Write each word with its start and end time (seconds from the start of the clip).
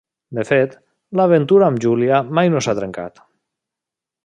De 0.37 0.45
fet, 0.51 0.71
l'aventura 1.21 1.67
amb 1.67 1.83
Julia 1.85 2.23
mai 2.39 2.51
no 2.55 2.63
s'ha 2.67 2.77
trencat. 2.81 3.25